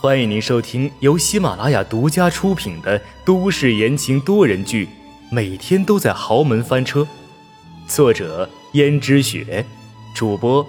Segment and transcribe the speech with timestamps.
[0.00, 4.86] 欢迎您收听由喜马拉雅独家出品的都市言情多人剧
[5.30, 7.00] 《每天都在豪门翻车》，
[7.88, 9.64] 作者：胭脂雪，
[10.14, 10.66] 主播：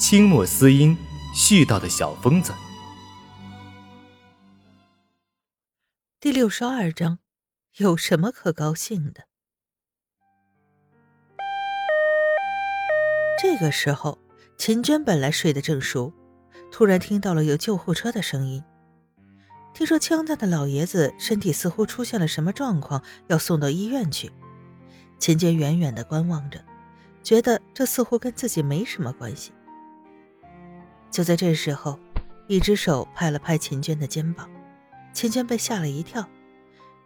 [0.00, 0.96] 清墨思音，
[1.32, 2.52] 絮叨的小疯子。
[6.18, 7.18] 第六十二章，
[7.76, 9.28] 有什么可高兴的？
[13.40, 14.18] 这个时候，
[14.58, 16.12] 秦娟本来睡得正熟，
[16.72, 18.64] 突然听到了有救护车的声音。
[19.74, 24.32] 听说江家的老爷子身体似乎出现了什么状况，要送到医院去。
[25.18, 26.64] 秦娟远远的观望着，
[27.22, 29.52] 觉得这似乎跟自己没什么关系。
[31.10, 31.98] 就在这时候，
[32.48, 34.48] 一只手拍了拍秦娟的肩膀，
[35.12, 36.26] 秦娟被吓了一跳，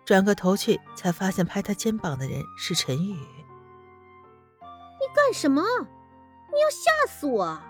[0.04, 3.12] 转过头去才发现拍她肩膀的人是陈宇。
[3.12, 5.60] 你干什么？
[5.60, 7.60] 你要吓死我！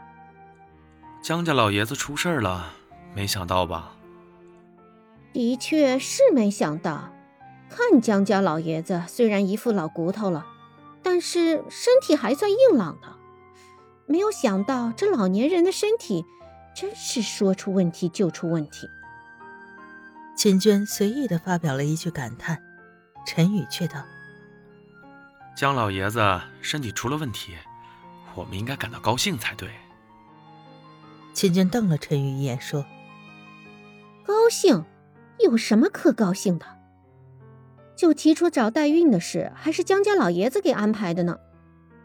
[1.27, 2.73] 江家老爷子出事了，
[3.13, 3.97] 没想到吧？
[5.33, 7.13] 的确是没想到，
[7.69, 10.47] 看江家老爷子虽然一副老骨头了，
[11.03, 13.09] 但是身体还算硬朗的。
[14.07, 16.25] 没有想到这老年人的身体，
[16.77, 18.89] 真是说出问题就出问题。
[20.37, 22.63] 秦娟随意的发表了一句感叹，
[23.27, 24.01] 陈宇却道
[25.59, 27.57] ：“江老爷子身体出了问题，
[28.37, 29.69] 我们应该感到高兴才对。”
[31.37, 32.87] 秦娟瞪了陈宇一眼，说
[34.25, 34.83] ：“高兴。”
[35.45, 36.65] 有什么可高兴的？
[37.95, 41.39] 就提出找代孕的事，还是江家老爷子给安排的呢。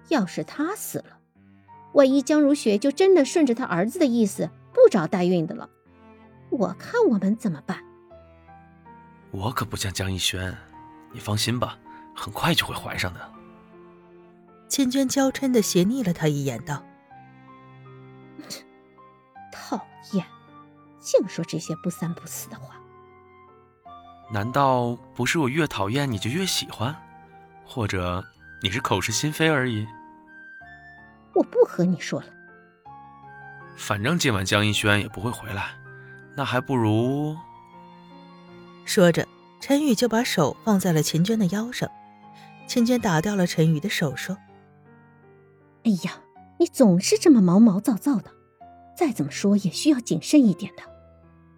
[0.09, 1.17] 要是他死了，
[1.93, 5.69] 万一江如雪就真的顺着他儿子的意思不找代孕的了，
[6.49, 7.81] 我看我们怎么办？
[9.31, 10.53] 我可不像江逸轩，
[11.13, 11.79] 你放心吧，
[12.13, 13.31] 很快就会怀上的。
[14.67, 16.83] 千娟娇嗔的斜睨了他一眼，道
[19.71, 20.25] ：“讨厌，
[20.99, 22.75] 净说这些不三不四的话。”
[24.29, 26.93] 难道不是我越讨厌你就越喜欢，
[27.65, 28.23] 或者
[28.61, 29.87] 你是口是心非而已？
[31.33, 32.27] 我不和你说了。
[33.77, 35.71] 反正今晚江一轩也不会回来，
[36.35, 37.37] 那还不如……
[38.85, 39.25] 说着，
[39.61, 41.89] 陈宇就把手放在了秦娟的腰上。
[42.67, 44.37] 秦娟打掉了陈宇的手，说
[45.83, 46.21] ：“哎呀，
[46.57, 48.31] 你总是这么毛毛躁躁的，
[49.01, 50.83] 再怎么说也需要谨慎一点的。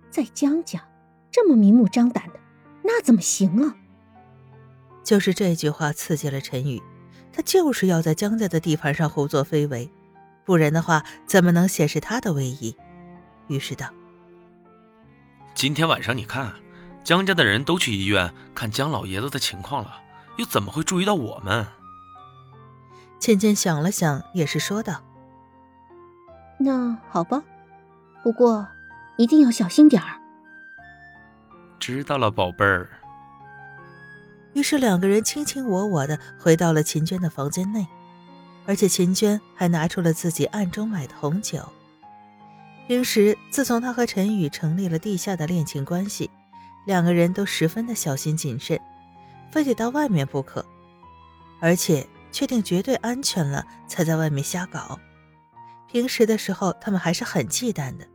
[0.10, 0.82] 在江家，
[1.30, 2.40] 这么明目张胆的。”
[2.84, 3.76] 那怎么行啊？
[5.04, 6.82] 就是这句话刺激了陈宇，
[7.34, 9.92] 他就是要在江家的地盘上胡作非为，
[10.46, 12.74] 不然的话怎么能显示他的威仪？
[13.48, 13.90] 于是道
[15.54, 16.54] ：“今天晚上你看，
[17.04, 20.02] 江家的人都去医院看江老爷子的情况了，
[20.38, 21.68] 又怎么会注意到我们？”
[23.20, 25.02] 倩倩想了想，也是说道
[26.64, 27.44] ：“那好吧，
[28.24, 28.66] 不过
[29.18, 30.20] 一定要小心点儿。”
[31.78, 32.90] 知道了，宝贝儿。
[34.54, 37.86] 于是两个人卿卿我我的回到了秦娟的房间内，
[38.66, 41.68] 而且秦娟还拿出了自己暗中买的红酒。
[42.88, 46.30] 平时自从她和陈宇成立了地下的恋情关系，
[46.86, 48.80] 两个人都十分的小心谨慎，
[49.52, 50.66] 非得到外面不可，
[51.60, 55.00] 而且确定绝对安全了才在外面瞎搞。
[55.94, 58.08] 平时的时候，他们还是很忌惮的，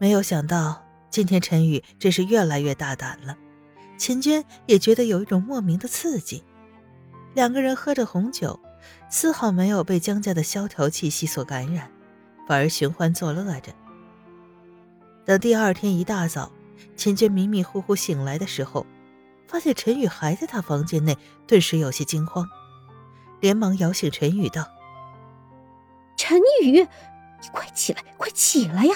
[0.00, 0.82] 没有想到。
[1.08, 3.38] 今天陈宇真是越来越大胆了，
[3.96, 6.42] 秦娟也觉得有一种莫名的刺激。
[7.34, 8.58] 两个人喝着红酒，
[9.08, 11.88] 丝毫没有被江家的萧条气息所感染，
[12.48, 13.72] 反而寻欢作乐着。
[15.24, 16.50] 等第二天一大早，
[16.96, 18.84] 秦娟迷迷糊糊醒来的时候，
[19.46, 21.16] 发现陈宇还在她房间内，
[21.46, 22.44] 顿时有些惊慌，
[23.40, 24.66] 连忙摇醒陈宇道
[26.16, 28.94] ：“陈宇，你快起来，快起来呀！”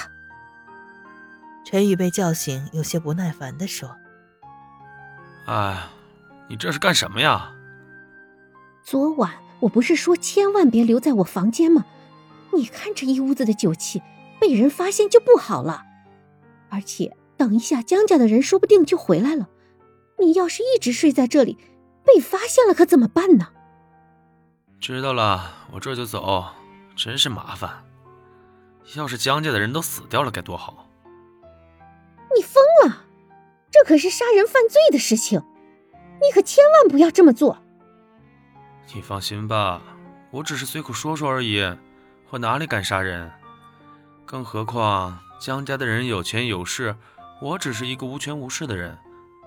[1.65, 3.97] 陈宇被叫醒，有些不耐烦的说
[5.47, 5.87] ：“哎，
[6.49, 7.53] 你这是干什么呀？
[8.83, 9.31] 昨晚
[9.61, 11.85] 我不是说千万别留在我房间吗？
[12.53, 14.03] 你看这一屋子的酒气，
[14.41, 15.85] 被人发现就不好了。
[16.71, 19.49] 而且等一下江家的人说不定就回来了，
[20.19, 21.59] 你要是一直睡在这里，
[22.05, 23.49] 被发现了可怎么办呢？”
[24.81, 26.47] 知道了，我这就走。
[27.03, 27.83] 真是麻烦，
[28.95, 30.87] 要是江家的人都死掉了，该多好。
[32.37, 33.05] 你疯了！
[33.71, 35.43] 这可是杀人犯罪的事情，
[36.21, 37.57] 你可千万不要这么做。
[38.95, 39.81] 你放心吧，
[40.31, 41.65] 我只是随口说说而已，
[42.29, 43.33] 我哪里敢杀人？
[44.27, 46.95] 更何况江家的人有钱有势，
[47.41, 48.99] 我只是一个无权无势的人，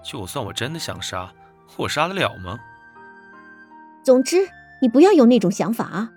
[0.04, 1.32] 就算我真的想杀，
[1.78, 2.58] 我杀得了吗？
[4.04, 4.50] 总之，
[4.82, 6.10] 你不要有那种想法啊！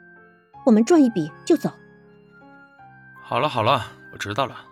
[0.66, 1.72] 我们赚一笔就走。
[3.22, 4.66] 好了好了，我知道了。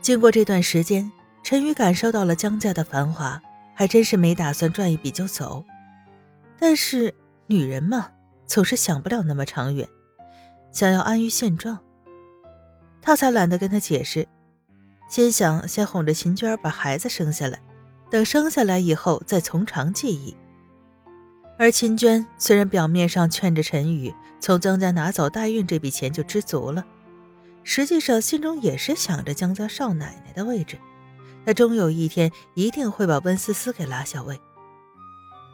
[0.00, 1.12] 经过这段时间，
[1.42, 3.40] 陈宇感受到了江家的繁华，
[3.74, 5.62] 还真是没打算赚一笔就走。
[6.58, 7.14] 但是
[7.46, 8.08] 女人嘛，
[8.46, 9.86] 总是想不了那么长远，
[10.72, 11.78] 想要安于现状。
[13.02, 14.26] 他才懒得跟他解释，
[15.06, 17.60] 心想先哄着秦娟把孩子生下来，
[18.10, 20.34] 等生下来以后再从长计议。
[21.58, 26.84] 而秦娟虽然表面上劝着陈宇从江家拿走代孕这笔钱就知足了。
[27.64, 30.78] 实际上，心中也是想着江家少奶奶的位置，
[31.44, 34.40] 她终有一天一定会把温思思给拉下位。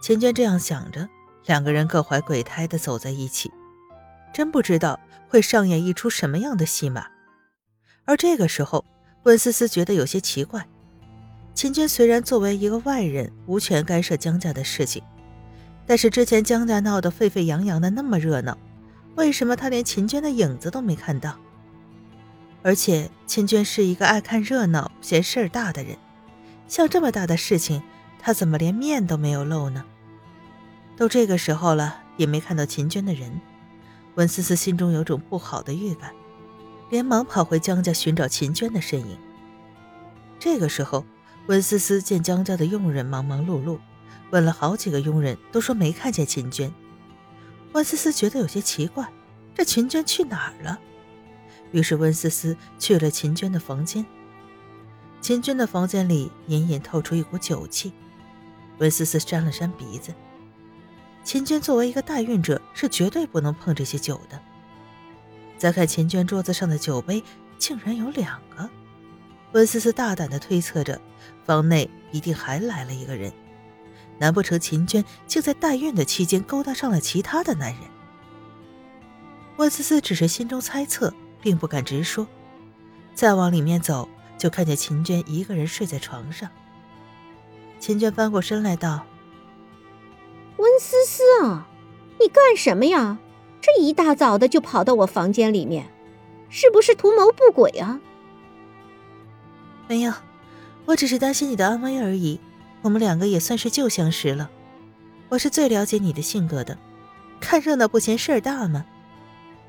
[0.02, 1.08] 秦娟这样想着，
[1.46, 3.50] 两个人各怀鬼胎的走在一起，
[4.34, 7.06] 真不知道会上演一出什么样的戏码。
[8.04, 8.84] 而这个时候，
[9.22, 10.66] 温思思觉得有些奇怪。
[11.54, 15.02] 秦娟虽然作为一个外人无权干涉江家的事情，
[15.86, 18.58] 但是之前江家闹得沸沸扬扬的那么热闹，
[19.14, 21.36] 为什么他连秦娟的影子都没看到？
[22.62, 25.96] 而且秦娟是一个爱看热闹、嫌事儿大的人，
[26.68, 27.82] 像这么大的事情，
[28.18, 29.84] 他怎么连面都没有露呢？
[30.96, 33.40] 都这个时候了，也没看到秦娟的人，
[34.14, 36.12] 温思思心中有种不好的预感，
[36.88, 39.18] 连忙跑回江家寻找秦娟的身影。
[40.38, 41.04] 这个时候，
[41.48, 43.78] 温思思见江家的佣人忙忙碌碌，
[44.30, 46.72] 问了好几个佣人，都说没看见秦娟。
[47.72, 49.08] 温思思觉得有些奇怪，
[49.54, 50.78] 这秦娟去哪儿了？
[51.70, 54.04] 于是温思思去了秦娟的房间。
[55.20, 57.92] 秦娟的房间里隐隐透出一股酒气，
[58.78, 60.12] 温思思扇了扇鼻子。
[61.24, 64.40] 秦娟作为一个代孕者，是绝对不能碰这些酒的。
[65.56, 67.22] 再看秦娟桌子上的酒杯，
[67.56, 68.68] 竟然有两个。
[69.52, 71.00] 温思思大胆地推测着，
[71.44, 73.32] 房内一定还来了一个人。
[74.22, 77.80] 难不成秦娟竟在代孕的期间勾搭上了其他的男人？
[79.56, 81.12] 温思思只是心中猜测。
[81.42, 82.24] 并不敢直说，
[83.14, 84.08] 再往里面走，
[84.38, 86.48] 就看见秦娟一个人睡在床上。
[87.80, 89.04] 秦娟翻过身来道
[90.56, 91.66] ：“温思思啊，
[92.20, 93.18] 你干什么呀？
[93.60, 95.90] 这一大早的就跑到我房间里面，
[96.48, 98.00] 是不是图谋不轨啊
[99.88, 100.12] ？”“没有，
[100.84, 102.38] 我只是担心你的安危而已。
[102.82, 104.50] 我们两个也算是旧相识了，
[105.28, 106.76] 我是最了解你的性格的，
[107.40, 108.84] 看热闹不嫌事儿大吗？”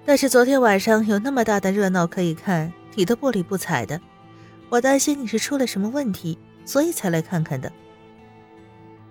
[0.05, 4.01] 但是昨天晚上有那么大的热闹可以看，你都不理不睬的，
[4.69, 7.71] 我担心你是出了什么问题，所以才来看看的。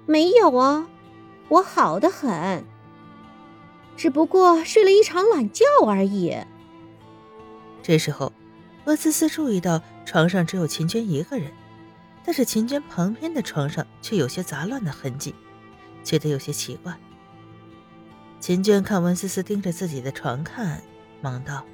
[0.05, 0.87] 没有啊，
[1.48, 2.64] 我好的很，
[3.96, 6.37] 只不过睡了一场懒觉而已。
[7.82, 8.32] 这时候，
[8.84, 11.50] 温思思注意到床上只有秦娟一个人，
[12.24, 15.34] 但是秦娟旁边的床上却有些杂乱的痕迹，
[16.04, 16.96] 觉得有些奇怪。
[18.38, 20.82] 秦娟看温思思盯着自己的床看，
[21.20, 21.64] 忙道：“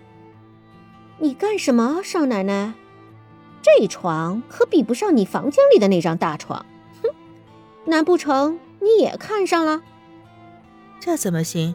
[1.19, 2.75] 你干什么，少奶奶？
[3.63, 6.65] 这床可比不上你房间里的那张大床。
[7.03, 7.09] 哼，
[7.87, 9.83] 难不成你也看上了？
[11.01, 11.75] 这怎么行？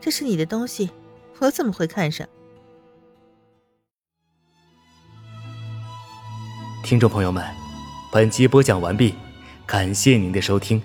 [0.00, 0.90] 这是你的东西，
[1.40, 2.26] 我怎么会看上？”
[6.84, 7.42] 听众朋友们，
[8.14, 9.12] 本集播讲完毕，
[9.66, 10.80] 感谢您的收听。